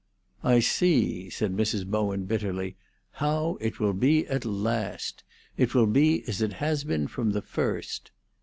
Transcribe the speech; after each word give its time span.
"I 0.43 0.61
see," 0.61 1.29
said 1.29 1.55
Mrs. 1.55 1.85
Bowen 1.85 2.25
bitterly, 2.25 2.75
"how 3.11 3.59
it 3.61 3.79
will 3.79 3.93
be 3.93 4.25
at 4.25 4.43
last. 4.45 5.23
It 5.57 5.75
will 5.75 5.85
be 5.85 6.23
as 6.27 6.41
it 6.41 6.53
has 6.53 6.83
been 6.83 7.05
from 7.07 7.33
the 7.33 7.41
first." 7.43 8.09